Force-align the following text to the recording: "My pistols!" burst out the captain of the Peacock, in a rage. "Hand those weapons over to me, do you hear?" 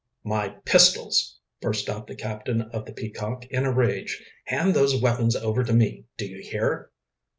"My 0.23 0.49
pistols!" 0.65 1.37
burst 1.61 1.87
out 1.87 2.07
the 2.07 2.15
captain 2.15 2.63
of 2.63 2.85
the 2.87 2.91
Peacock, 2.91 3.45
in 3.51 3.65
a 3.65 3.71
rage. 3.71 4.25
"Hand 4.45 4.73
those 4.73 4.99
weapons 4.99 5.35
over 5.35 5.63
to 5.63 5.73
me, 5.73 6.05
do 6.17 6.25
you 6.25 6.41
hear?" 6.41 6.89